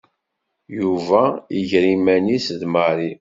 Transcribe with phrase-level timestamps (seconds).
[0.77, 1.21] Yuba
[1.59, 3.09] iger iman-is d Mary.